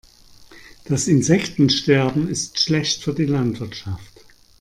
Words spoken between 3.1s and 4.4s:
die Landwirtschaft.